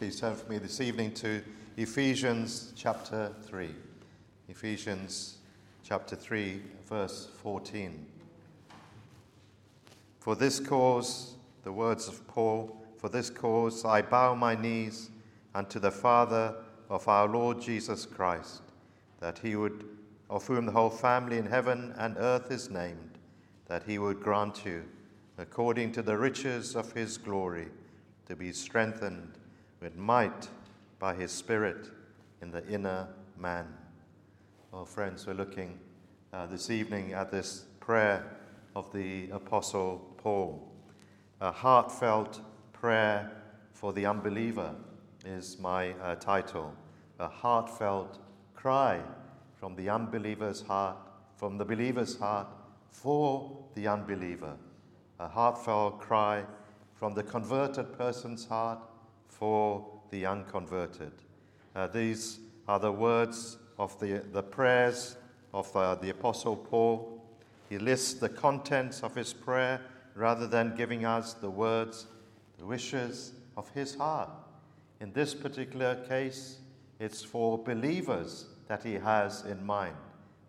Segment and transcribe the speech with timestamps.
[0.00, 1.42] please turn for me this evening to
[1.76, 3.68] Ephesians chapter 3.
[4.48, 5.36] Ephesians
[5.84, 8.06] chapter 3, verse 14.
[10.18, 11.34] For this cause,
[11.64, 15.10] the words of Paul, for this cause I bow my knees
[15.54, 16.54] unto the Father
[16.88, 18.62] of our Lord Jesus Christ,
[19.20, 19.84] that he would,
[20.30, 23.18] of whom the whole family in heaven and earth is named,
[23.66, 24.82] that he would grant you,
[25.36, 27.68] according to the riches of his glory,
[28.26, 29.34] to be strengthened
[29.80, 30.48] with might
[30.98, 31.88] by his Spirit
[32.42, 33.08] in the inner
[33.38, 33.66] man.
[34.72, 35.78] Well, friends, we're looking
[36.32, 38.36] uh, this evening at this prayer
[38.76, 40.70] of the Apostle Paul.
[41.40, 42.40] A heartfelt
[42.72, 43.32] prayer
[43.72, 44.74] for the unbeliever
[45.24, 46.74] is my uh, title.
[47.18, 48.18] A heartfelt
[48.54, 49.00] cry
[49.56, 50.96] from the unbeliever's heart,
[51.36, 52.48] from the believer's heart
[52.90, 54.56] for the unbeliever.
[55.18, 56.44] A heartfelt cry
[56.94, 58.78] from the converted person's heart
[59.30, 61.12] for the unconverted.
[61.74, 65.16] Uh, these are the words of the, the prayers
[65.54, 67.22] of uh, the Apostle Paul.
[67.68, 69.80] He lists the contents of his prayer
[70.14, 72.06] rather than giving us the words,
[72.58, 74.30] the wishes of his heart.
[75.00, 76.58] In this particular case,
[76.98, 79.96] it's for believers that he has in mind.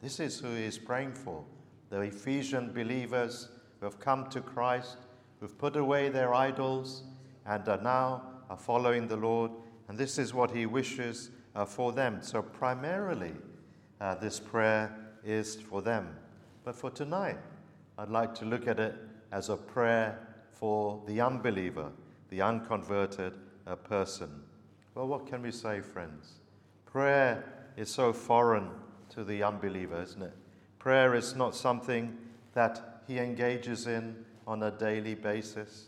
[0.02, 1.44] This is who he is praying for
[1.92, 4.98] the Ephesian believers who have come to Christ,
[5.40, 7.04] who've put away their idols,
[7.46, 9.50] and are now are following the Lord.
[9.88, 12.20] And this is what he wishes uh, for them.
[12.22, 13.32] So, primarily,
[14.02, 16.10] uh, this prayer is for them.
[16.66, 17.38] But for tonight,
[17.98, 18.96] I'd like to look at it
[19.32, 20.20] as a prayer
[20.52, 21.92] for the unbeliever,
[22.30, 23.34] the unconverted
[23.66, 24.30] uh, person.
[24.96, 26.34] Well, what can we say, friends?
[26.86, 28.70] Prayer is so foreign
[29.12, 30.34] to the unbeliever, isn't it?
[30.78, 32.18] Prayer is not something
[32.54, 35.86] that he engages in on a daily basis.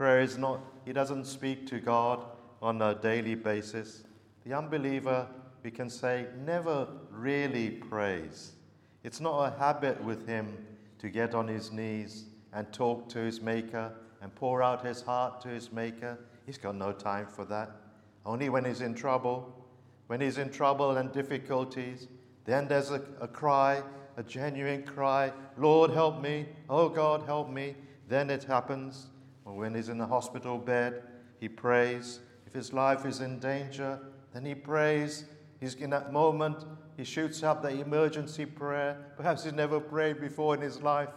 [0.00, 2.24] Prayer is not, he doesn't speak to God
[2.62, 4.04] on a daily basis.
[4.46, 5.26] The unbeliever,
[5.62, 8.52] we can say, never really prays.
[9.04, 10.56] It's not a habit with him
[11.00, 12.24] to get on his knees
[12.54, 16.18] and talk to his Maker and pour out his heart to his Maker.
[16.46, 17.70] He's got no time for that.
[18.24, 19.54] Only when he's in trouble,
[20.06, 22.08] when he's in trouble and difficulties,
[22.46, 23.82] then there's a, a cry,
[24.16, 26.46] a genuine cry, Lord, help me.
[26.70, 27.76] Oh, God, help me.
[28.08, 29.08] Then it happens.
[29.50, 31.02] Or when he's in the hospital bed,
[31.40, 32.20] he prays.
[32.46, 33.98] If his life is in danger,
[34.32, 35.24] then he prays.
[35.58, 36.64] He's in that moment,
[36.96, 38.96] he shoots up the emergency prayer.
[39.16, 41.08] Perhaps he's never prayed before in his life,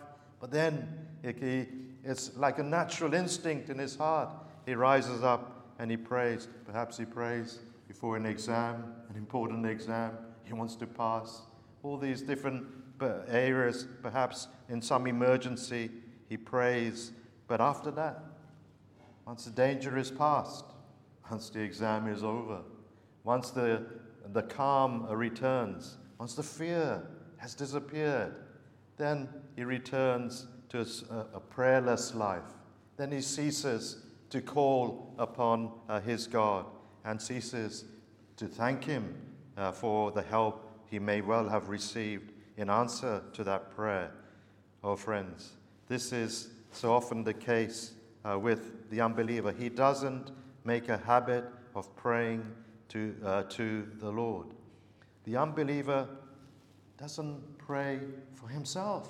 [0.42, 1.68] but then he,
[2.04, 4.30] it's like a natural instinct in his heart.
[4.66, 6.48] He rises up and he prays.
[6.66, 10.18] Perhaps he prays before an exam, an important exam.
[10.44, 11.44] He wants to pass.
[11.84, 12.66] All these different
[13.00, 15.92] uh, areas, perhaps in some emergency,
[16.28, 17.12] he prays.
[17.54, 18.24] But after that,
[19.28, 20.66] once the danger is past,
[21.30, 22.62] once the exam is over,
[23.24, 23.86] once the,
[24.32, 27.06] the calm returns, once the fear
[27.38, 28.34] has disappeared,
[28.98, 30.80] then he returns to
[31.12, 32.56] a, a prayerless life.
[32.98, 33.98] Then he ceases
[34.32, 36.66] to call upon uh, his God
[37.06, 37.86] and ceases
[38.38, 39.16] to thank him
[39.58, 44.10] uh, for the help he may well have received in answer to that prayer.
[44.84, 45.52] Oh, friends,
[45.88, 47.94] this is so often the case
[48.26, 49.52] uh, with the unbeliever.
[49.52, 50.32] He doesn't
[50.66, 51.46] make a habit
[51.76, 52.46] of praying
[52.90, 54.48] to, uh, to the Lord.
[55.26, 56.08] The unbeliever
[56.98, 58.00] doesn't pray
[58.34, 59.10] for himself.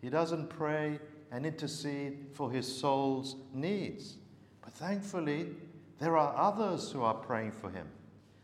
[0.00, 0.98] He doesn't pray
[1.30, 4.16] and intercede for his soul's needs.
[4.62, 5.48] But thankfully,
[5.98, 7.88] there are others who are praying for him.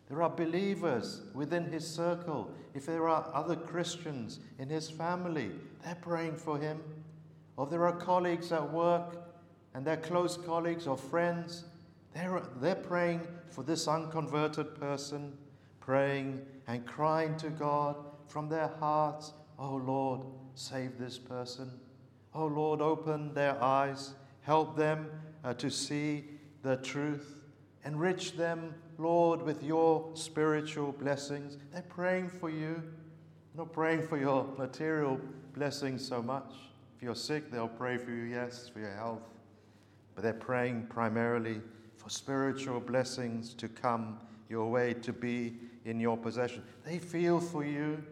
[0.09, 2.51] There are believers within his circle.
[2.75, 5.53] If there are other Christians in his family,
[5.83, 6.81] they're praying for him.
[7.57, 9.17] Or there are colleagues at work
[9.75, 11.65] and their close colleagues or friends,
[12.15, 15.37] they're, they're praying for this unconverted person,
[15.81, 17.97] praying and crying to God
[18.29, 20.21] from their hearts, Oh Lord,
[20.55, 21.71] save this person.
[22.35, 25.09] Oh Lord, open their eyes, help them
[25.45, 26.25] uh, to see
[26.63, 27.39] the truth,
[27.85, 31.59] enrich them, Lord, with your spiritual blessings.
[31.73, 32.83] They're praying for you,
[33.57, 35.21] not praying for your material
[35.55, 36.53] blessings so much.
[36.97, 39.23] If you're sick, they'll pray for you, yes, for your health.
[40.15, 41.61] But they're praying primarily
[41.97, 44.19] for spiritual blessings to come
[44.49, 45.55] your way, to be
[45.85, 46.63] in your possession.
[46.85, 48.03] They feel for you.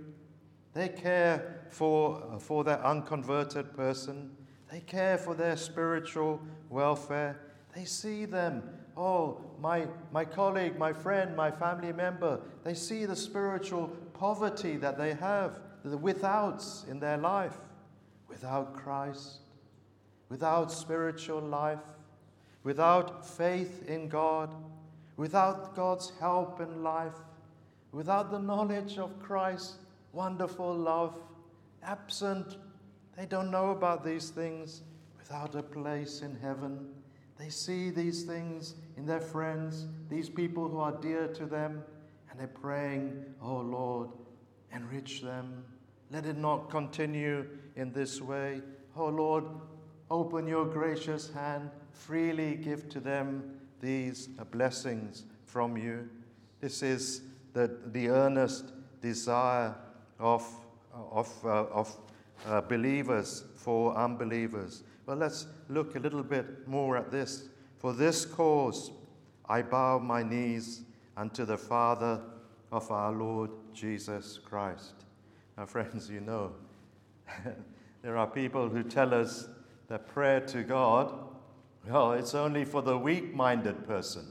[0.75, 4.34] They care for, uh, for that unconverted person.
[4.70, 6.40] They care for their spiritual
[6.70, 7.38] welfare.
[7.75, 8.62] They see them.
[8.96, 12.40] Oh, my, my colleague, my friend, my family member.
[12.64, 17.56] They see the spiritual poverty that they have, the withouts in their life.
[18.42, 19.38] Without Christ,
[20.28, 21.78] without spiritual life,
[22.64, 24.52] without faith in God,
[25.16, 27.14] without God's help in life,
[27.92, 29.76] without the knowledge of Christ's
[30.12, 31.14] wonderful love,
[31.84, 32.56] absent,
[33.16, 34.82] they don't know about these things,
[35.16, 36.88] without a place in heaven.
[37.38, 41.84] They see these things in their friends, these people who are dear to them,
[42.28, 44.08] and they're praying, Oh Lord,
[44.74, 45.62] enrich them.
[46.10, 47.46] Let it not continue
[47.76, 48.60] in this way.
[48.96, 49.44] Oh Lord,
[50.10, 56.08] open your gracious hand, freely give to them these blessings from you.
[56.60, 57.22] This is
[57.52, 59.74] the, the earnest desire
[60.19, 60.46] of,
[60.92, 61.96] of, uh, of
[62.46, 64.84] uh, believers for unbelievers.
[65.06, 67.48] Well, let's look a little bit more at this.
[67.78, 68.92] For this cause
[69.48, 70.82] I bow my knees
[71.16, 72.20] unto the Father
[72.70, 74.94] of our Lord Jesus Christ.
[75.58, 76.52] Now, friends, you know,
[78.02, 79.49] there are people who tell us
[79.88, 81.12] that prayer to God,
[81.88, 84.26] well, it's only for the weak minded person.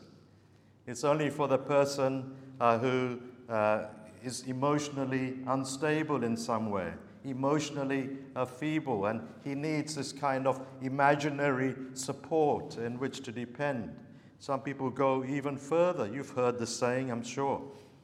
[0.87, 3.19] It's only for the person uh, who
[3.49, 3.85] uh,
[4.23, 6.93] is emotionally unstable in some way,
[7.23, 13.93] emotionally uh, feeble, and he needs this kind of imaginary support in which to depend.
[14.39, 16.07] Some people go even further.
[16.07, 17.61] You've heard the saying, I'm sure.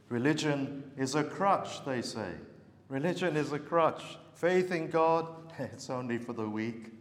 [0.09, 2.31] Religion is a crutch, they say.
[2.89, 4.17] Religion is a crutch.
[4.37, 5.25] Faith in God,
[5.59, 6.91] it's only for the weak.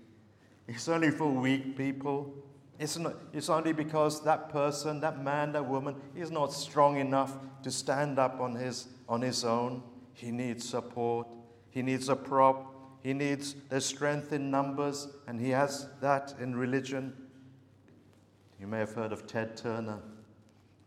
[0.66, 2.34] It's only for weak people.
[2.78, 7.34] It's, not, it's only because that person, that man, that woman, is not strong enough
[7.62, 9.82] to stand up on his, on his own.
[10.14, 11.28] He needs support.
[11.68, 12.72] He needs a prop.
[13.02, 17.14] He needs the strength in numbers, and he has that in religion.
[18.58, 19.98] You may have heard of Ted Turner.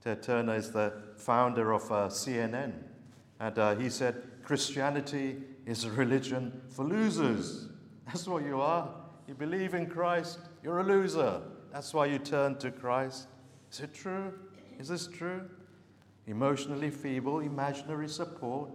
[0.04, 2.74] Ted Turner is the founder of uh, CNN.
[3.40, 7.68] And uh, he said, Christianity is a religion for losers.
[8.08, 8.90] That's what you are.
[9.28, 11.42] You believe in Christ, you're a loser.
[11.72, 13.28] That's why you turn to Christ.
[13.72, 14.34] Is it true?
[14.80, 15.48] Is this true?
[16.26, 18.72] Emotionally feeble, imaginary support.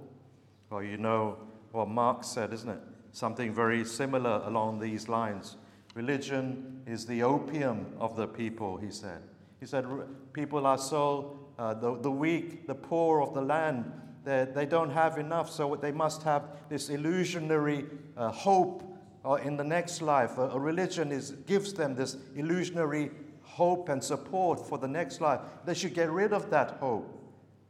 [0.71, 1.39] Well, you know
[1.73, 2.81] what Marx said, isn't it?
[3.11, 5.57] Something very similar along these lines.
[5.97, 9.21] Religion is the opium of the people, he said.
[9.59, 9.85] He said,
[10.33, 13.91] People are so, uh, the, the weak, the poor of the land,
[14.25, 17.85] they don't have enough, so they must have this illusionary
[18.17, 18.83] uh, hope
[19.25, 20.39] uh, in the next life.
[20.39, 23.11] A, a religion is, gives them this illusionary
[23.43, 25.41] hope and support for the next life.
[25.65, 27.21] They should get rid of that hope.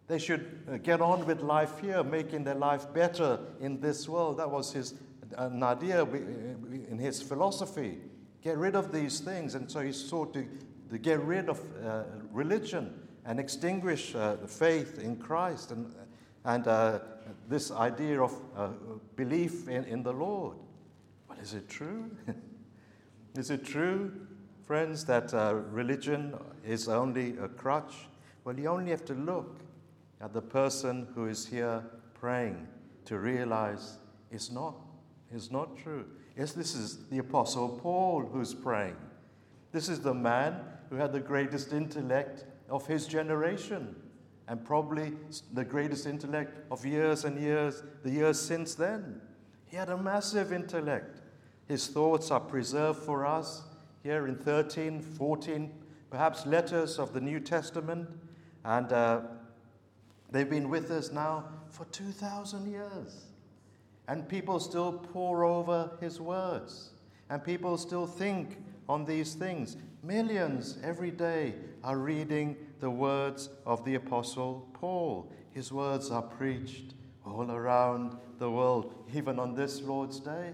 [0.06, 4.38] They should uh, get on with life here, making their life better in this world.
[4.38, 4.94] That was his
[5.36, 7.98] an idea in his philosophy.
[8.42, 9.54] Get rid of these things.
[9.54, 10.46] And so he sought to,
[10.90, 15.92] to get rid of uh, religion and extinguish uh, the faith in Christ and,
[16.44, 16.98] and uh,
[17.48, 18.68] this idea of uh,
[19.16, 20.56] belief in, in the Lord.
[21.28, 22.10] Well, is it true?
[23.36, 24.12] is it true,
[24.66, 26.34] friends, that uh, religion
[26.66, 27.94] is only a crutch?
[28.44, 29.60] Well, you only have to look
[30.20, 31.82] at the person who is here
[32.14, 32.66] praying
[33.06, 33.98] to realize
[34.30, 34.74] it's not.
[35.32, 36.04] It's not true.
[36.36, 38.96] Yes, this is the Apostle Paul who's praying.
[39.72, 40.60] This is the man
[40.90, 43.96] who had the greatest intellect of his generation
[44.48, 45.12] and probably
[45.52, 49.20] the greatest intellect of years and years, the years since then.
[49.66, 51.20] He had a massive intellect.
[51.66, 53.62] His thoughts are preserved for us
[54.02, 55.70] here in 13, 14,
[56.10, 58.08] perhaps letters of the New Testament,
[58.64, 59.22] and uh,
[60.30, 63.24] they've been with us now for 2,000 years.
[64.06, 66.90] And people still pore over his words,
[67.30, 68.58] and people still think
[68.88, 69.78] on these things.
[70.02, 75.32] Millions every day are reading the words of the Apostle Paul.
[75.52, 76.92] His words are preached
[77.24, 80.52] all around the world, even on this Lord's Day.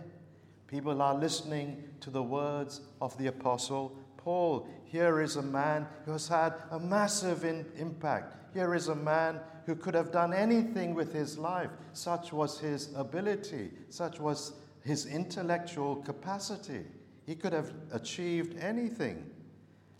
[0.68, 4.68] People are listening to the words of the Apostle Paul.
[4.84, 8.36] Here is a man who has had a massive in- impact.
[8.54, 11.70] Here is a man who could have done anything with his life.
[11.94, 14.52] Such was his ability, such was
[14.84, 16.84] his intellectual capacity.
[17.26, 19.28] He could have achieved anything.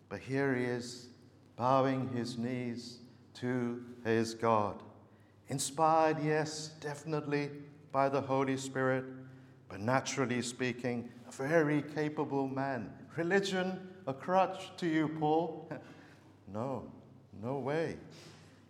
[0.09, 1.10] But here he is,
[1.61, 3.01] bowing his knees
[3.35, 4.83] to his God.
[5.49, 7.51] Inspired, yes, definitely
[7.93, 9.05] by the Holy Spirit,
[9.69, 12.91] but naturally speaking, a very capable man.
[13.15, 15.71] Religion, a crutch to you, Paul?
[16.55, 16.91] no,
[17.43, 17.99] no way.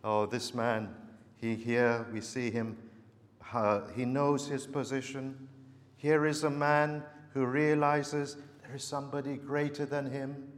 [0.03, 0.93] Oh, this man,
[1.37, 2.77] he here, we see him,
[3.53, 5.49] uh, he knows his position.
[5.97, 7.05] Here is a man
[7.35, 10.49] who realizes there is somebody greater than him.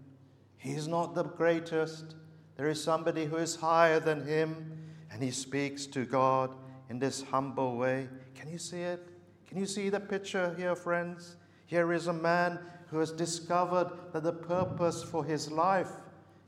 [0.56, 2.14] He is not the greatest.
[2.56, 4.78] There is somebody who is higher than him,
[5.10, 6.50] and he speaks to God
[6.90, 8.08] in this humble way.
[8.34, 9.08] Can you see it?
[9.46, 11.36] Can you see the picture here, friends?
[11.66, 15.90] Here is a man who has discovered that the purpose for his life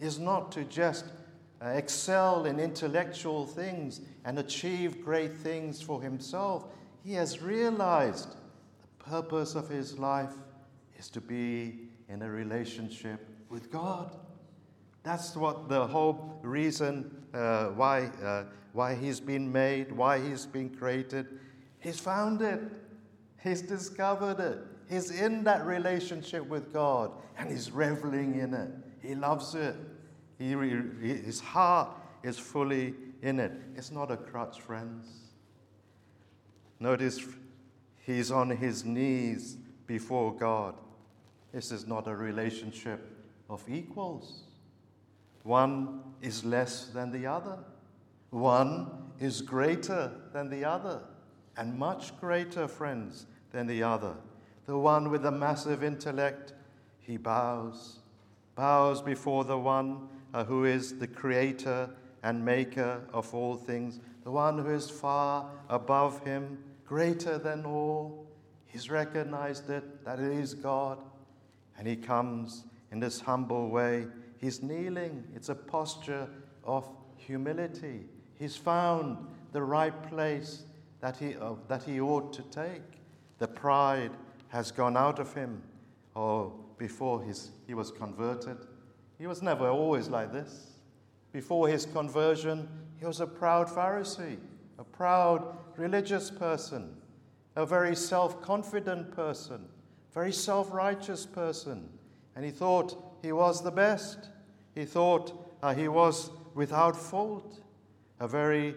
[0.00, 1.06] is not to just
[1.62, 6.66] uh, excel in intellectual things and achieve great things for himself.
[7.02, 8.36] He has realized
[8.82, 10.34] the purpose of his life
[10.98, 14.14] is to be in a relationship with God.
[15.04, 20.70] That's what the whole reason uh, why, uh, why he's been made, why he's been
[20.70, 21.26] created.
[21.78, 22.60] He's found it,
[23.42, 24.58] he's discovered it.
[24.88, 28.70] He's in that relationship with God and he's reveling in it.
[29.02, 29.76] He loves it.
[30.38, 31.90] He, his heart
[32.22, 33.52] is fully in it.
[33.76, 35.06] It's not a crutch, friends.
[36.80, 37.20] Notice
[38.00, 40.74] he's on his knees before God.
[41.52, 43.00] This is not a relationship
[43.50, 44.43] of equals.
[45.44, 47.58] One is less than the other.
[48.30, 48.88] One
[49.20, 51.00] is greater than the other,
[51.56, 54.14] and much greater, friends, than the other.
[54.66, 56.54] The one with the massive intellect,
[56.98, 58.00] he bows,
[58.56, 61.90] bows before the one uh, who is the creator
[62.22, 68.26] and maker of all things, the one who is far above him, greater than all.
[68.66, 70.98] He's recognized it, that it is God.
[71.78, 74.06] And he comes in this humble way.
[74.44, 75.24] He's kneeling.
[75.34, 76.28] It's a posture
[76.64, 76.86] of
[77.16, 78.04] humility.
[78.38, 80.64] He's found the right place
[81.00, 82.82] that he, uh, that he ought to take.
[83.38, 84.10] The pride
[84.48, 85.62] has gone out of him.
[86.14, 88.58] Oh, before his, he was converted,
[89.18, 90.72] he was never always like this.
[91.32, 92.68] Before his conversion,
[93.00, 94.36] he was a proud Pharisee,
[94.78, 96.94] a proud religious person,
[97.56, 99.64] a very self confident person,
[100.12, 101.88] very self righteous person.
[102.36, 104.28] And he thought he was the best.
[104.74, 107.60] He thought uh, he was without fault,
[108.20, 108.74] a very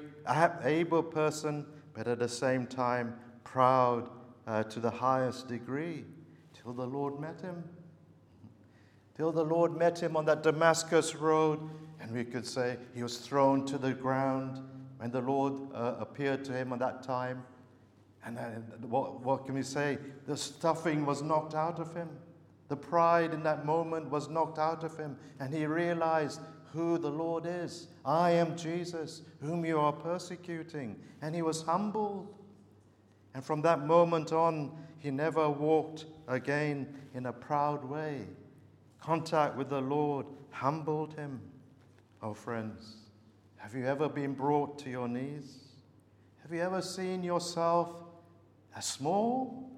[0.63, 4.09] able person, but at the same time proud
[4.45, 6.05] uh, to the highest degree,
[6.53, 7.63] till the Lord met him
[9.17, 11.59] till the Lord met him on that Damascus road,
[11.99, 14.61] and we could say he was thrown to the ground
[14.97, 17.43] when the Lord uh, appeared to him at that time.
[18.23, 18.37] And
[18.83, 19.97] what, what can we say?
[20.27, 22.09] The stuffing was knocked out of him.
[22.67, 26.41] The pride in that moment was knocked out of him, and he realized
[26.73, 27.87] who the Lord is.
[28.05, 30.99] I am Jesus, whom you are persecuting.
[31.21, 32.33] And he was humbled.
[33.33, 38.27] And from that moment on, he never walked again in a proud way
[39.07, 41.39] contact with the Lord humbled him.
[42.21, 42.95] Oh, friends,
[43.55, 45.59] have you ever been brought to your knees?
[46.41, 48.03] Have you ever seen yourself
[48.75, 49.71] as small,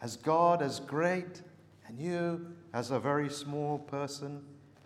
[0.00, 1.42] as God as great,
[1.90, 4.40] and you as a very small person?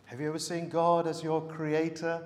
[0.07, 2.25] Have you ever seen God as your creator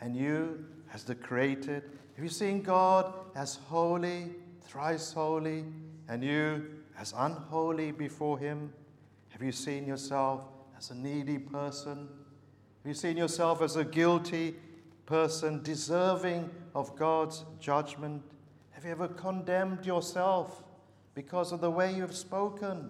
[0.00, 1.82] and you as the created?
[2.14, 4.30] Have you seen God as holy,
[4.62, 5.66] thrice holy,
[6.08, 6.64] and you
[6.98, 8.72] as unholy before Him?
[9.28, 10.44] Have you seen yourself
[10.78, 12.08] as a needy person?
[12.08, 14.54] Have you seen yourself as a guilty
[15.04, 18.22] person, deserving of God's judgment?
[18.70, 20.62] Have you ever condemned yourself
[21.14, 22.88] because of the way you've spoken,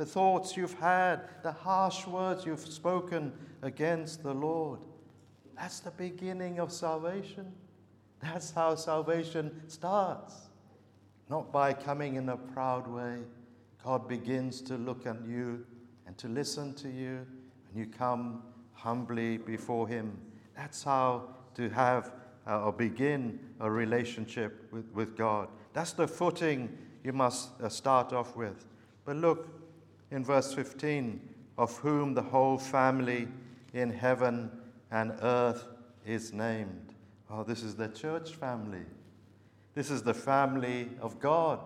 [0.00, 3.30] the thoughts you've had, the harsh words you've spoken
[3.60, 4.80] against the Lord?
[5.54, 7.52] That's the beginning of salvation.
[8.22, 10.48] That's how salvation starts.
[11.28, 13.18] Not by coming in a proud way.
[13.84, 15.66] God begins to look at you
[16.06, 17.26] and to listen to you
[17.68, 18.42] and you come
[18.72, 20.16] humbly before Him.
[20.56, 21.24] That's how
[21.56, 22.10] to have
[22.46, 25.48] uh, or begin a relationship with, with God.
[25.74, 28.64] That's the footing you must uh, start off with.
[29.04, 29.59] But look
[30.10, 31.20] in verse 15
[31.58, 33.28] of whom the whole family
[33.72, 34.50] in heaven
[34.90, 35.66] and earth
[36.04, 36.94] is named.
[37.30, 38.84] Oh, this is the church family.
[39.74, 41.60] This is the family of God,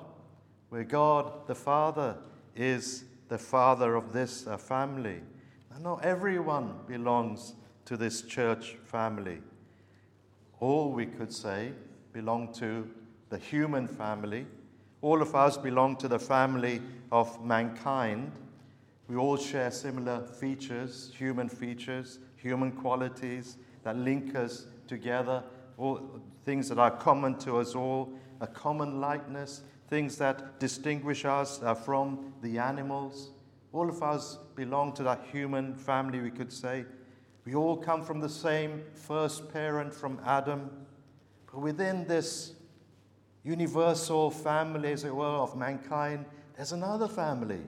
[0.68, 2.16] where God the Father
[2.54, 5.20] is the father of this uh, family.
[5.74, 7.54] I know everyone belongs
[7.86, 9.38] to this church family.
[10.60, 11.72] All we could say
[12.12, 12.88] belong to
[13.30, 14.46] the human family.
[15.04, 16.80] All of us belong to the family
[17.12, 18.32] of mankind.
[19.06, 25.44] We all share similar features, human features, human qualities that link us together,
[25.76, 26.00] all
[26.46, 31.74] things that are common to us all, a common likeness, things that distinguish us uh,
[31.74, 33.28] from the animals.
[33.74, 36.86] All of us belong to that human family, we could say.
[37.44, 40.70] We all come from the same first parent, from Adam.
[41.52, 42.53] But within this
[43.44, 46.24] universal family, as it were, of mankind,
[46.56, 47.60] there's another family.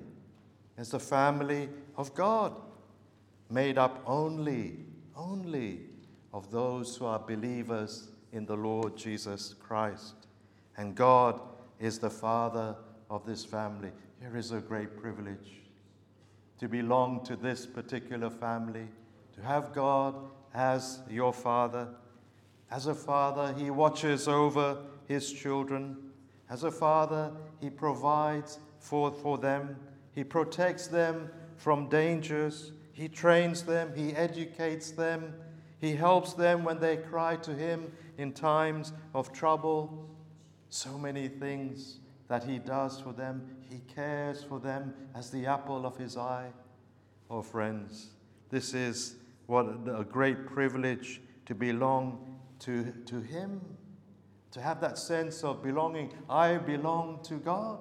[0.75, 2.54] There's the family of God,
[3.50, 5.80] made up only, only
[6.33, 10.26] of those who are believers in the Lord Jesus Christ.
[10.76, 11.40] And God
[11.78, 12.76] is the father
[13.09, 13.90] of this family.
[14.21, 15.62] Here is a great privilege
[16.59, 18.88] to belong to this particular family,
[19.35, 20.14] to have God
[20.54, 21.88] as your Father.
[22.71, 25.97] As a father, he watches over his children.
[26.51, 29.77] As a father, he provides for, for them.
[30.13, 32.73] He protects them from dangers.
[32.93, 33.93] He trains them.
[33.95, 35.35] He educates them.
[35.79, 40.09] He helps them when they cry to him in times of trouble.
[40.69, 43.47] So many things that he does for them.
[43.71, 46.51] He cares for them as the apple of his eye.
[47.31, 48.09] Oh, friends,
[48.51, 53.61] this is what a great privilege to belong to, to him,
[54.53, 56.13] to have that sense of belonging.
[56.29, 57.79] I belong to God,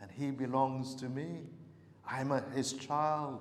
[0.00, 1.40] and he belongs to me.
[2.08, 3.40] I'm a, his child.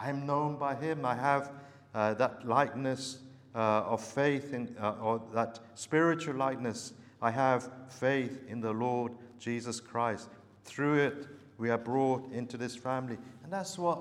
[0.00, 1.04] I'm known by him.
[1.04, 1.52] I have
[1.94, 3.18] uh, that likeness
[3.54, 6.94] uh, of faith, in, uh, or that spiritual likeness.
[7.20, 10.28] I have faith in the Lord Jesus Christ.
[10.64, 11.26] Through it,
[11.58, 13.18] we are brought into this family.
[13.44, 14.00] And that's what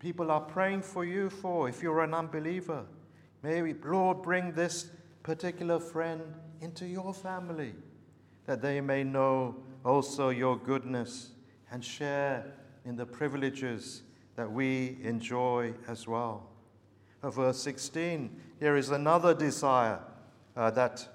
[0.00, 2.84] people are praying for you for if you're an unbeliever.
[3.42, 4.90] May we, Lord, bring this
[5.22, 6.22] particular friend
[6.60, 7.74] into your family
[8.46, 11.30] that they may know also your goodness
[11.70, 12.52] and share
[12.84, 14.02] in the privileges
[14.36, 16.48] that we enjoy as well.
[17.22, 20.00] verse 16, here is another desire
[20.56, 21.06] uh, that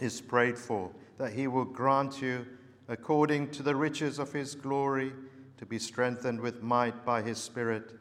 [0.00, 2.46] is prayed for that he will grant you,
[2.88, 5.12] according to the riches of his glory,
[5.56, 7.94] to be strengthened with might by his Spirit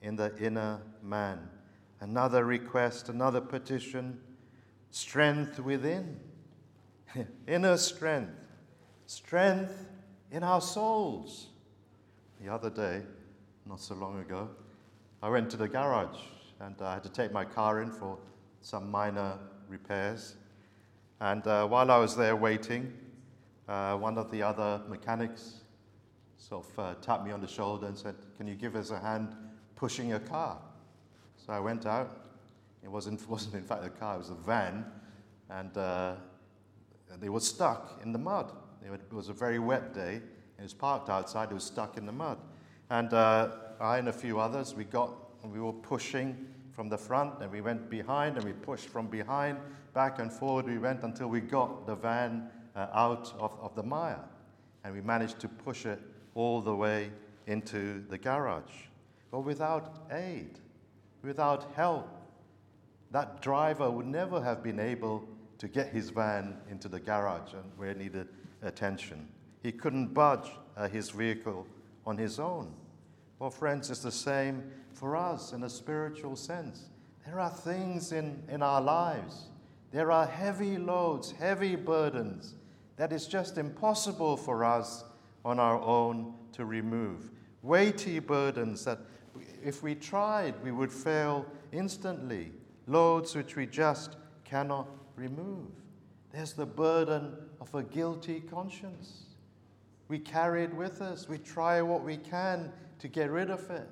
[0.00, 1.48] in the inner man.
[2.00, 4.18] Another request, another petition
[4.92, 6.20] strength within,
[7.48, 8.30] inner strength,
[9.06, 9.88] strength
[10.30, 11.48] in our souls.
[12.40, 13.02] The other day,
[13.66, 14.50] not so long ago,
[15.22, 16.18] I went to the garage
[16.60, 18.18] and I had to take my car in for
[18.60, 20.36] some minor repairs.
[21.20, 22.92] And uh, while I was there waiting,
[23.68, 25.60] uh, one of the other mechanics
[26.36, 28.98] sort of uh, tapped me on the shoulder and said, Can you give us a
[28.98, 29.34] hand
[29.74, 30.58] pushing your car?
[31.36, 32.18] So I went out.
[32.82, 34.84] It wasn't, wasn't in fact a car, it was a van.
[35.50, 36.14] And uh,
[37.20, 38.52] they were stuck in the mud.
[38.84, 40.20] It was a very wet day.
[40.58, 42.38] It was parked outside, it was stuck in the mud.
[42.90, 45.12] And uh, I and a few others, we got,
[45.44, 49.58] we were pushing from the front and we went behind and we pushed from behind
[49.94, 53.82] back and forward we went until we got the van uh, out of, of the
[53.82, 54.24] mire.
[54.84, 56.00] And we managed to push it
[56.34, 57.10] all the way
[57.46, 58.72] into the garage.
[59.30, 60.58] But without aid,
[61.22, 62.08] without help,
[63.12, 65.26] that driver would never have been able
[65.58, 68.28] to get his van into the garage and where it needed
[68.62, 69.28] attention.
[69.62, 71.66] He couldn't budge uh, his vehicle
[72.04, 72.74] on his own.
[73.38, 76.86] Well, friends, it's the same for us in a spiritual sense.
[77.24, 79.46] There are things in, in our lives
[79.92, 82.54] there are heavy loads, heavy burdens
[82.96, 85.04] that is just impossible for us
[85.44, 87.30] on our own to remove.
[87.60, 89.00] Weighty burdens that
[89.62, 92.52] if we tried, we would fail instantly.
[92.86, 95.68] Loads which we just cannot remove.
[96.32, 99.24] There's the burden of a guilty conscience.
[100.08, 101.28] We carry it with us.
[101.28, 103.88] We try what we can to get rid of it.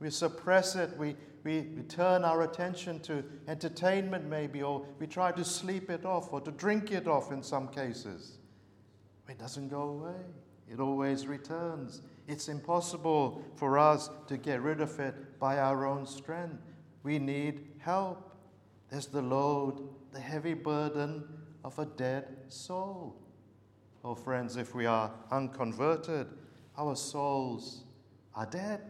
[0.00, 0.96] We suppress it.
[0.96, 6.04] We, we, we turn our attention to entertainment, maybe, or we try to sleep it
[6.04, 8.38] off or to drink it off in some cases.
[9.28, 10.20] It doesn't go away,
[10.70, 12.02] it always returns.
[12.26, 16.73] It's impossible for us to get rid of it by our own strength.
[17.04, 18.34] We need help.
[18.90, 21.24] There's the load, the heavy burden
[21.62, 23.14] of a dead soul.
[24.02, 26.26] Oh, friends, if we are unconverted,
[26.76, 27.84] our souls
[28.34, 28.80] are dead.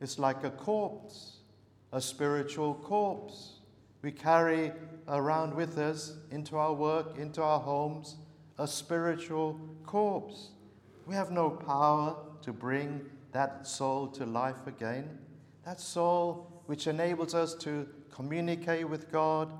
[0.00, 1.38] It's like a corpse,
[1.92, 3.60] a spiritual corpse.
[4.02, 4.72] We carry
[5.08, 8.16] around with us into our work, into our homes,
[8.58, 10.50] a spiritual corpse.
[11.06, 15.18] We have no power to bring that soul to life again.
[15.64, 19.52] That soul which enables us to communicate with God,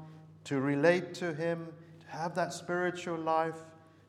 [0.44, 1.66] to relate to Him,
[1.98, 3.56] to have that spiritual life.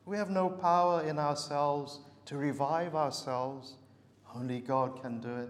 [0.06, 3.74] We have no power in ourselves to revive ourselves.
[4.36, 5.48] Only God can do it.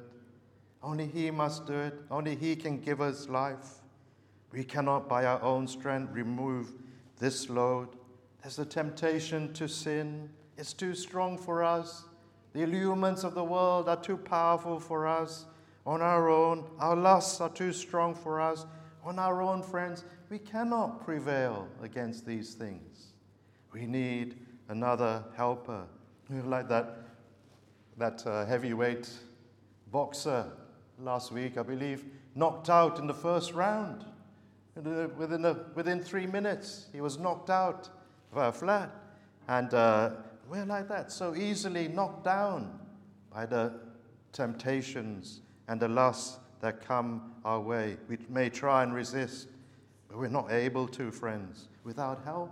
[0.83, 1.93] Only He must do it.
[2.11, 3.83] Only He can give us life.
[4.51, 6.73] We cannot, by our own strength, remove
[7.19, 7.89] this load.
[8.41, 10.31] There's a temptation to sin.
[10.57, 12.05] It's too strong for us.
[12.55, 15.45] The allurements of the world are too powerful for us.
[15.85, 18.67] On our own, our lusts are too strong for us.
[19.05, 23.13] On our own, friends, we cannot prevail against these things.
[23.73, 25.85] We need another helper.
[26.31, 26.99] Like that,
[27.99, 29.11] that uh, heavyweight
[29.91, 30.47] boxer
[31.01, 34.05] last week, I believe, knocked out in the first round.
[34.77, 37.91] Within, a, within three minutes, he was knocked out
[38.55, 38.91] flat.
[39.49, 40.11] And uh,
[40.49, 42.79] we're like that, so easily knocked down
[43.31, 43.75] by the
[44.33, 47.97] temptations and the lusts that come our way.
[48.09, 49.49] We may try and resist,
[50.09, 52.51] but we're not able to, friends, without help.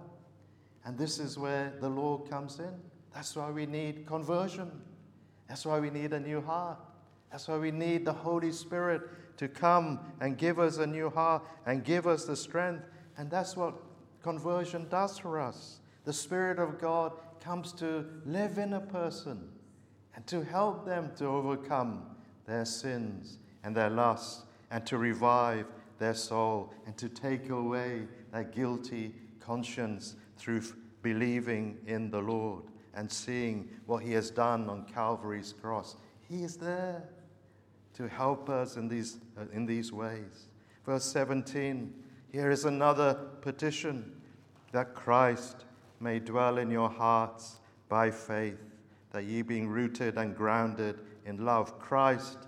[0.85, 2.73] And this is where the Lord comes in.
[3.14, 4.70] That's why we need conversion.
[5.49, 6.79] That's why we need a new heart.
[7.31, 9.03] That's why we need the Holy Spirit
[9.37, 12.85] to come and give us a new heart and give us the strength.
[13.16, 13.75] And that's what
[14.23, 15.81] conversion does for us.
[16.05, 19.49] The Spirit of God comes to live in a person
[20.14, 22.05] and to help them to overcome
[22.50, 25.66] their sins and their lusts and to revive
[25.98, 30.60] their soul and to take away their guilty conscience through
[31.02, 35.96] believing in the Lord and seeing what He has done on Calvary's cross.
[36.28, 37.04] He is there
[37.94, 40.48] to help us in these, uh, in these ways.
[40.84, 41.94] Verse 17
[42.32, 44.12] here is another petition
[44.72, 45.64] that Christ
[45.98, 47.58] may dwell in your hearts
[47.88, 48.58] by faith,
[49.10, 52.38] that ye being rooted and grounded in love, Christ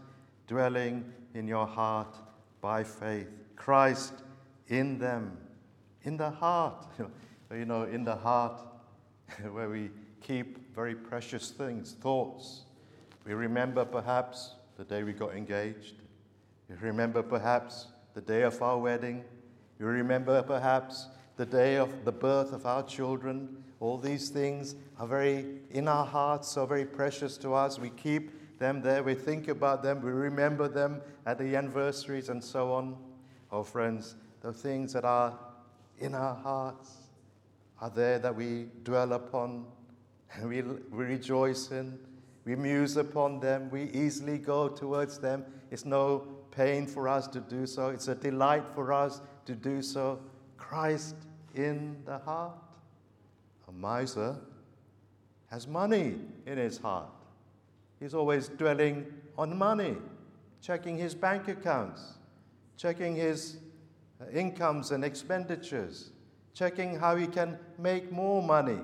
[0.48, 2.16] dwelling in your heart
[2.60, 4.12] by faith, Christ
[4.66, 5.38] in them,
[6.02, 6.84] in the heart,
[7.52, 8.60] you know, in the heart
[9.52, 9.90] where we
[10.20, 12.62] keep very precious things, thoughts.
[13.24, 15.94] We remember perhaps the day we got engaged.
[16.68, 19.22] We remember perhaps the day of our wedding.
[19.78, 23.62] We remember perhaps the day of the birth of our children.
[23.78, 27.78] All these things are very in our hearts, so very precious to us.
[27.78, 32.42] We keep them there, we think about them, we remember them at the anniversaries and
[32.42, 32.96] so on.
[33.50, 35.38] Oh, friends, the things that are
[35.98, 36.96] in our hearts
[37.80, 39.66] are there that we dwell upon
[40.34, 41.98] and we, we rejoice in.
[42.44, 43.70] We muse upon them.
[43.70, 45.44] We easily go towards them.
[45.70, 49.82] It's no pain for us to do so, it's a delight for us to do
[49.82, 50.20] so.
[50.56, 51.16] Christ
[51.54, 52.54] in the heart.
[53.68, 54.36] A miser
[55.50, 57.08] has money in his heart.
[58.02, 59.06] He's always dwelling
[59.38, 59.96] on money,
[60.60, 62.14] checking his bank accounts,
[62.76, 63.58] checking his
[64.20, 66.10] uh, incomes and expenditures,
[66.52, 68.80] checking how he can make more money.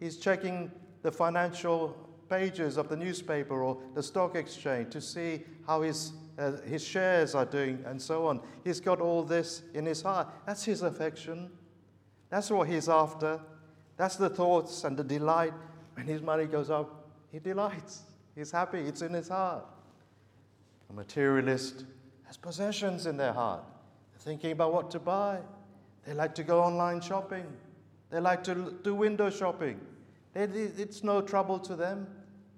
[0.00, 0.72] He's checking
[1.02, 1.94] the financial
[2.30, 7.34] pages of the newspaper or the stock exchange to see how his, uh, his shares
[7.34, 8.40] are doing and so on.
[8.64, 10.28] He's got all this in his heart.
[10.46, 11.50] That's his affection.
[12.30, 13.42] That's what he's after.
[13.98, 15.52] That's the thoughts and the delight.
[15.92, 18.04] When his money goes up, he delights.
[18.34, 18.80] He's happy.
[18.80, 19.64] It's in his heart.
[20.90, 21.84] A materialist
[22.24, 23.62] has possessions in their heart.
[24.12, 25.38] They're thinking about what to buy.
[26.06, 27.46] They like to go online shopping.
[28.10, 29.80] They like to do window shopping.
[30.34, 32.06] It's no trouble to them.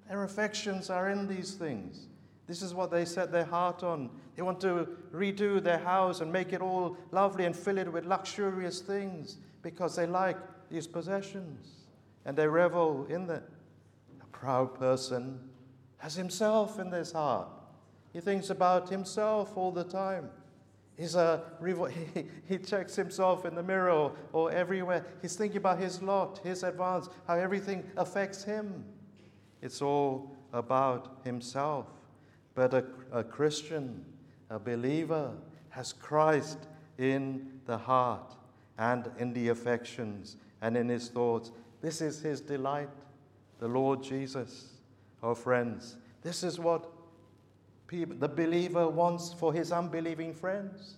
[0.08, 2.06] Their affections are in these things.
[2.46, 4.08] This is what they set their heart on.
[4.34, 8.06] They want to redo their house and make it all lovely and fill it with
[8.06, 10.36] luxurious things because they like
[10.70, 11.86] these possessions
[12.24, 13.42] and they revel in them.
[14.22, 15.40] A proud person
[16.06, 17.48] has himself in his heart.
[18.12, 20.30] He thinks about himself all the time.
[20.96, 21.42] He's a,
[22.14, 25.04] he, he checks himself in the mirror or, or everywhere.
[25.20, 28.84] He's thinking about his lot, his advance, how everything affects him.
[29.60, 31.86] It's all about himself.
[32.54, 34.04] But a, a Christian,
[34.48, 35.32] a believer,
[35.70, 38.36] has Christ in the heart
[38.78, 41.50] and in the affections and in his thoughts.
[41.82, 42.90] This is his delight,
[43.58, 44.75] the Lord Jesus.
[45.22, 46.90] Oh, friends, this is what
[47.86, 50.96] people, the believer wants for his unbelieving friends.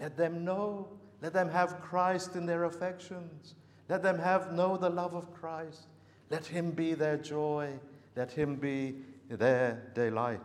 [0.00, 0.88] Let them know,
[1.22, 3.54] let them have Christ in their affections.
[3.88, 5.86] Let them have know the love of Christ.
[6.30, 7.72] Let him be their joy.
[8.16, 8.96] Let him be
[9.28, 10.40] their delight.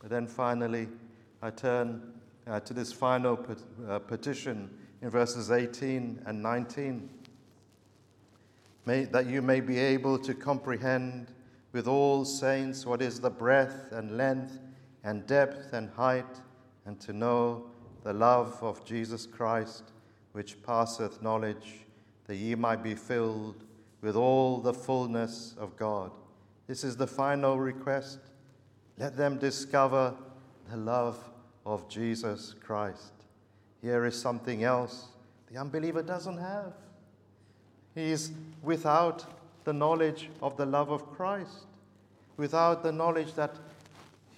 [0.00, 0.88] But then finally,
[1.42, 2.12] I turn
[2.46, 4.70] uh, to this final pet- uh, petition
[5.02, 7.08] in verses 18 and 19.
[8.84, 11.32] May, that you may be able to comprehend
[11.72, 14.58] with all saints what is the breadth and length
[15.04, 16.40] and depth and height,
[16.84, 17.66] and to know
[18.02, 19.92] the love of Jesus Christ,
[20.32, 21.86] which passeth knowledge,
[22.26, 23.64] that ye might be filled
[24.00, 26.10] with all the fullness of God.
[26.66, 28.18] This is the final request.
[28.98, 30.14] Let them discover
[30.70, 31.18] the love
[31.64, 33.12] of Jesus Christ.
[33.82, 35.08] Here is something else
[35.52, 36.72] the unbeliever doesn't have.
[37.94, 39.24] He is without
[39.66, 41.66] the knowledge of the love of Christ,
[42.36, 43.56] without the knowledge that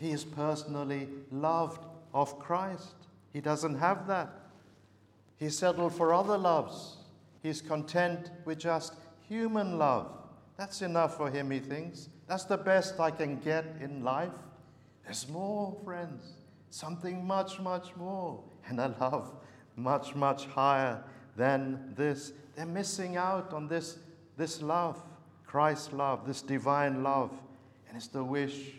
[0.01, 2.95] he is personally loved of Christ.
[3.35, 4.31] He doesn't have that.
[5.37, 6.97] He's settled for other loves.
[7.43, 8.95] He's content with just
[9.29, 10.11] human love.
[10.57, 12.09] That's enough for him, he thinks.
[12.27, 14.33] That's the best I can get in life.
[15.05, 16.33] There's more, friends.
[16.71, 18.41] Something much, much more.
[18.67, 19.35] And a love
[19.77, 21.03] much, much higher
[21.37, 22.33] than this.
[22.57, 23.99] They're missing out on this,
[24.37, 25.01] this love,
[25.49, 27.33] Christ's love, this divine love.
[27.89, 28.73] And it's the wish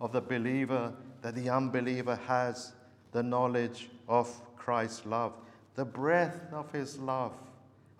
[0.00, 2.72] of the believer that the unbeliever has
[3.12, 5.32] the knowledge of Christ's love,
[5.74, 7.32] the breadth of his love.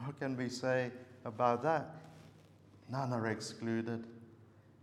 [0.04, 0.90] What can we say
[1.24, 1.94] about that?
[2.90, 4.04] None are excluded.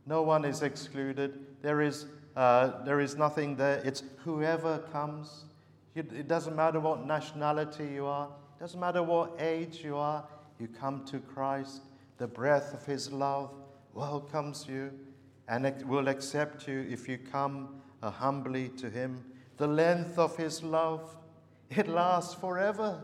[0.07, 1.45] No one is excluded.
[1.61, 3.81] There is, uh, there is nothing there.
[3.85, 5.45] It's whoever comes.
[5.93, 10.23] It doesn't matter what nationality you are, it doesn't matter what age you are,
[10.59, 11.81] you come to Christ.
[12.17, 13.51] The breath of His love
[13.93, 14.91] welcomes you
[15.47, 19.23] and will accept you if you come uh, humbly to Him.
[19.57, 21.15] The length of His love,
[21.69, 23.01] it lasts forever.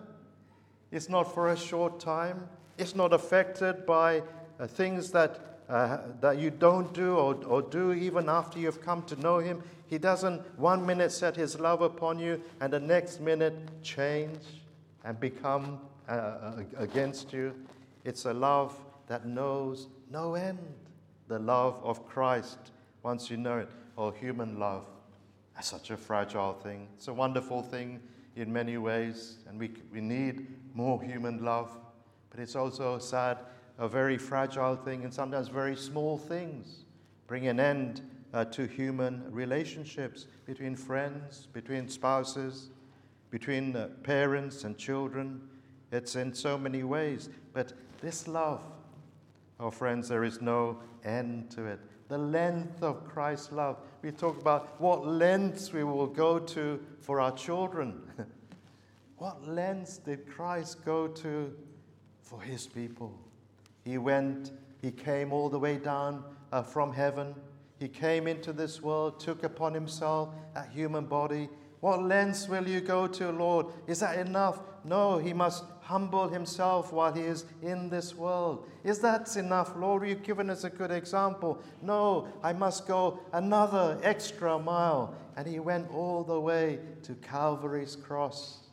[0.92, 2.48] It's not for a short time,
[2.78, 4.24] it's not affected by
[4.60, 9.02] uh, things that uh, that you don't do or, or do even after you've come
[9.04, 9.64] to know Him.
[9.88, 14.40] He doesn't one minute set His love upon you and the next minute change
[15.06, 17.54] and become uh, uh, against you.
[18.04, 18.76] It's a love
[19.08, 20.60] that knows no end.
[21.28, 22.58] The love of Christ,
[23.02, 24.86] once you know it, or human love.
[25.60, 26.88] is such a fragile thing.
[26.96, 28.02] It's a wonderful thing
[28.36, 31.70] in many ways, and we, we need more human love.
[32.30, 33.38] But it's also sad
[33.78, 36.86] a very fragile thing and sometimes very small things
[37.28, 38.02] bring an end
[38.34, 42.70] uh, to human relationships between friends, between spouses,
[43.30, 45.42] between uh, parents and children.
[45.92, 47.30] It's in so many ways.
[47.54, 48.64] But this love,
[49.60, 51.80] oh friends, there is no end to it.
[52.10, 53.78] The length of Christ's love.
[54.02, 58.02] We talk about what lengths we will go to for our children.
[59.18, 61.54] what lengths did Christ go to
[62.22, 63.18] for his people?
[63.84, 67.36] He went, he came all the way down uh, from heaven.
[67.80, 71.50] He came into this world, took upon himself a human body.
[71.80, 73.68] What lengths will you go to, Lord?
[73.88, 74.62] Is that enough?
[74.86, 78.68] No, he must humble himself while he is in this world.
[78.84, 80.08] Is that enough, Lord?
[80.08, 81.62] You've given us a good example.
[81.82, 85.16] No, I must go another extra mile.
[85.36, 88.64] And he went all the way to Calvary's cross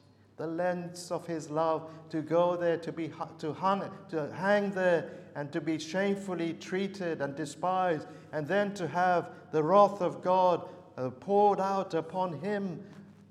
[0.41, 5.11] the lengths of his love to go there, to, be, to, hang, to hang there,
[5.37, 10.67] and to be shamefully treated and despised, and then to have the wrath of God
[10.97, 12.83] uh, poured out upon him,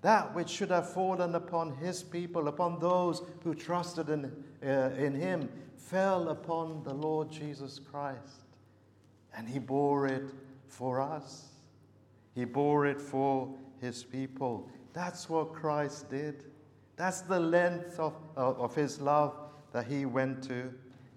[0.02, 4.32] that which should have fallen upon his people, upon those who trusted in,
[4.64, 8.46] uh, in him, fell upon the Lord Jesus Christ.
[9.36, 10.30] And he bore it
[10.68, 11.48] for us,
[12.34, 14.70] he bore it for his people.
[14.94, 16.46] That's what Christ did.
[16.96, 19.34] That's the length of, of, his love
[19.72, 20.74] that he went to,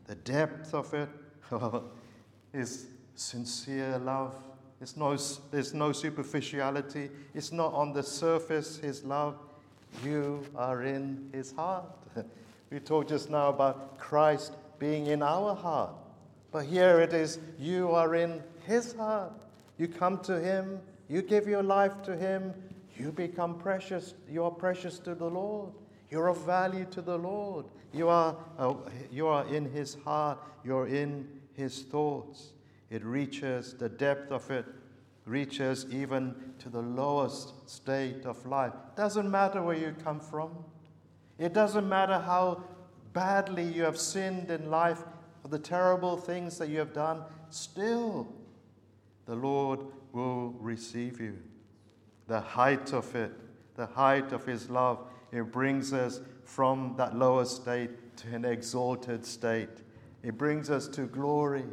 [0.06, 1.08] the depth of it
[2.52, 4.36] is sincere love.
[4.82, 5.16] It's no,
[5.50, 7.08] there's no superficiality.
[7.34, 9.38] It's not on the surface, his love.
[10.04, 11.86] You are in his heart.
[12.70, 15.94] we talked just now about Christ being in our heart.
[16.50, 19.32] But here it is, you are in his heart.
[19.78, 22.52] You come to him, you give your life to him,
[22.96, 24.14] you become precious.
[24.30, 25.72] You are precious to the Lord.
[26.10, 27.66] You're of value to the Lord.
[27.92, 28.74] You are, uh,
[29.10, 30.38] you are in His heart.
[30.64, 32.52] You're in His thoughts.
[32.92, 34.66] It reaches, the depth of it
[35.24, 38.74] reaches even to the lowest state of life.
[38.74, 40.50] It doesn't matter where you come from.
[41.38, 42.64] It doesn't matter how
[43.14, 45.04] badly you have sinned in life
[45.42, 47.22] or the terrible things that you have done.
[47.48, 48.28] Still,
[49.24, 49.80] the Lord
[50.12, 51.38] will receive you
[52.26, 53.32] the height of it,
[53.74, 54.98] the height of His love.
[55.32, 59.80] It brings us from that lower state to an exalted state.
[60.22, 61.64] It brings us to glory.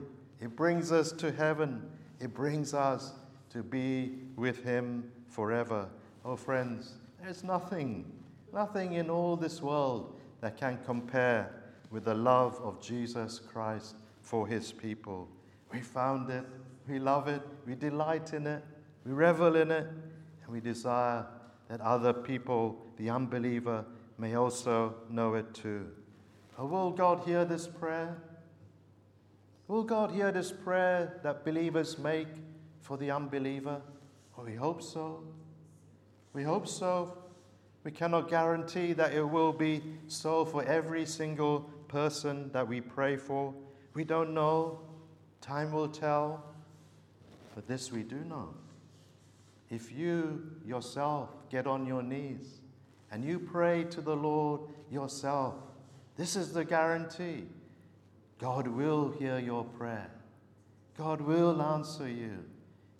[0.41, 1.83] It brings us to heaven.
[2.19, 3.13] It brings us
[3.51, 5.89] to be with Him forever.
[6.23, 8.11] Oh, friends, there's nothing,
[8.53, 11.51] nothing in all this world that can compare
[11.91, 15.27] with the love of Jesus Christ for His people.
[15.71, 16.45] We found it.
[16.87, 17.41] We love it.
[17.65, 18.63] We delight in it.
[19.05, 19.87] We revel in it.
[20.43, 21.25] And we desire
[21.67, 23.85] that other people, the unbeliever,
[24.17, 25.87] may also know it too.
[26.57, 28.17] Oh, will God hear this prayer?
[29.69, 32.27] Will God hear this prayer that believers make
[32.81, 33.79] for the unbeliever?
[34.35, 35.23] Oh, we hope so.
[36.33, 37.15] We hope so.
[37.83, 43.15] We cannot guarantee that it will be so for every single person that we pray
[43.15, 43.53] for.
[43.93, 44.79] We don't know.
[45.39, 46.43] Time will tell.
[47.53, 48.55] But this we do know.
[49.69, 52.61] If you yourself get on your knees
[53.11, 55.53] and you pray to the Lord yourself,
[56.17, 57.43] this is the guarantee
[58.39, 60.09] God will hear your prayer.
[60.97, 62.43] God will answer you.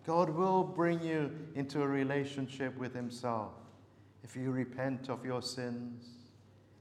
[0.06, 3.52] God will bring you into a relationship with Himself
[4.22, 6.06] if you repent of your sins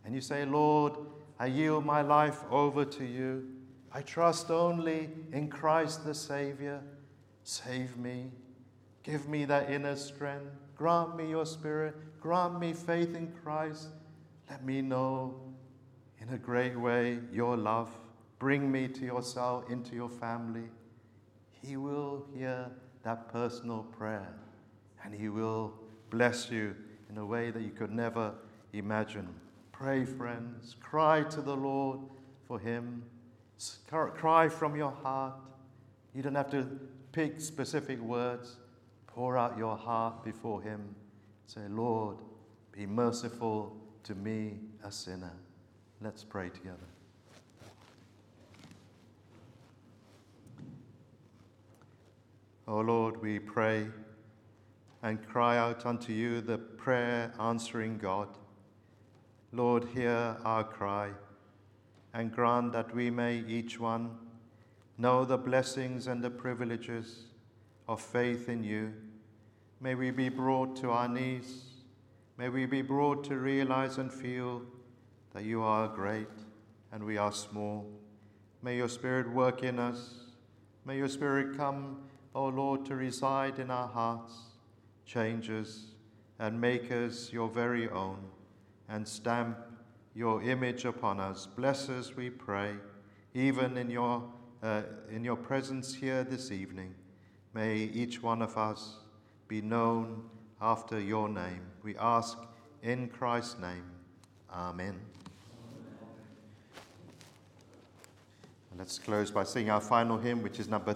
[0.06, 0.93] and you say, Lord,
[1.39, 3.48] I yield my life over to you.
[3.91, 6.82] I trust only in Christ the Savior.
[7.43, 8.32] Save me.
[9.04, 10.52] Give me that inner strength.
[10.76, 11.95] Grant me your Spirit.
[12.22, 13.88] Grant me faith in Christ.
[14.50, 15.39] Let me know
[16.19, 17.89] in a great way your love.
[18.39, 20.69] Bring me to yourself, into your family.
[21.52, 22.71] He will hear
[23.04, 24.34] that personal prayer
[25.04, 25.73] and He will
[26.10, 26.75] bless you
[27.10, 28.34] in a way that you could never
[28.73, 29.28] imagine.
[29.71, 30.75] Pray, friends.
[30.82, 31.99] Cry to the Lord
[32.47, 33.04] for Him.
[33.89, 35.36] Cry from your heart.
[36.13, 36.67] You don't have to
[37.12, 38.58] pick specific words.
[39.08, 40.95] Pour out your heart before Him.
[41.45, 42.17] Say, Lord,
[42.71, 45.34] be merciful to me, a sinner.
[46.02, 46.78] Let's pray together.
[52.69, 53.88] O Lord, we pray
[55.01, 58.27] and cry out unto you, the prayer answering God.
[59.51, 61.10] Lord, hear our cry
[62.13, 64.12] and grant that we may each one
[64.99, 67.23] know the blessings and the privileges
[67.88, 68.93] of faith in you.
[69.82, 71.63] May we be brought to our knees.
[72.38, 74.62] May we be brought to realize and feel
[75.34, 76.27] that you are great
[76.91, 77.89] and we are small.
[78.62, 80.13] May your Spirit work in us.
[80.86, 82.03] May your Spirit come,
[82.36, 84.34] O Lord, to reside in our hearts,
[85.06, 85.86] change us,
[86.38, 88.20] and make us your very own,
[88.88, 89.58] and stamp
[90.15, 91.48] your image upon us.
[91.48, 92.76] Bless us, we pray,
[93.34, 94.24] even in your,
[94.62, 96.94] uh, in your presence here this evening.
[97.54, 98.98] May each one of us
[99.48, 100.24] be known
[100.62, 101.62] after your name.
[101.84, 102.38] We ask
[102.84, 103.84] in Christ's name.
[104.54, 105.00] Amen.
[108.78, 110.94] Let's close by singing our final hymn, which is number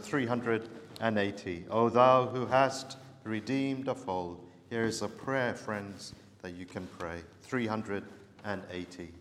[0.97, 1.65] 380.
[1.69, 4.45] O thou who hast redeemed of old.
[4.69, 7.21] Here is a prayer, friends, that you can pray.
[7.41, 9.11] 380.